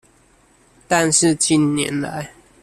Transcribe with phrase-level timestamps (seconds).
[0.87, 2.33] 但是近年來